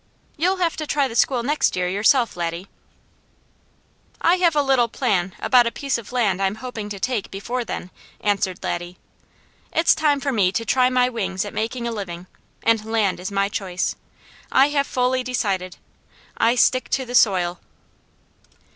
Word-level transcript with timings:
You'll 0.35 0.55
have 0.57 0.75
to 0.77 0.87
try 0.87 1.07
the 1.07 1.15
school 1.15 1.43
next 1.43 1.75
year 1.75 1.87
yourself, 1.87 2.35
Laddie." 2.35 2.67
"I 4.19 4.37
have 4.37 4.55
a 4.55 4.63
little 4.63 4.87
plan 4.87 5.35
about 5.39 5.67
a 5.67 5.71
piece 5.71 5.99
of 5.99 6.11
land 6.11 6.41
I 6.41 6.47
am 6.47 6.55
hoping 6.55 6.89
to 6.89 6.99
take 6.99 7.29
before 7.29 7.63
then," 7.63 7.91
answered 8.19 8.63
Laddie. 8.63 8.97
"It's 9.71 9.93
time 9.93 10.19
for 10.19 10.31
me 10.31 10.51
to 10.53 10.65
try 10.65 10.89
my 10.89 11.07
wings 11.07 11.45
at 11.45 11.53
making 11.53 11.87
a 11.87 11.91
living, 11.91 12.25
and 12.63 12.83
land 12.83 13.19
is 13.19 13.31
my 13.31 13.47
choice. 13.47 13.93
I 14.51 14.69
have 14.69 14.87
fully 14.87 15.21
decided. 15.23 15.77
I 16.35 16.55
stick 16.55 16.89
to 16.89 17.05
the 17.05 17.13
soil!" 17.13 17.59